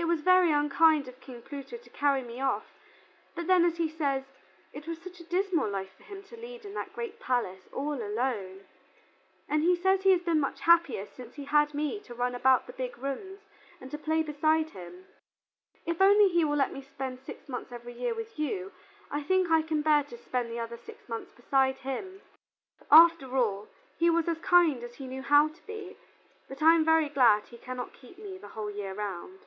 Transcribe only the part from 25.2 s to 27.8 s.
how to be, but I am very glad he